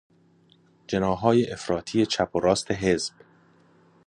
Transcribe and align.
جناحهای 0.87 1.51
افراطی 1.51 2.05
چپ 2.05 2.35
و 2.35 2.39
راست 2.39 2.71
حزب 2.71 3.13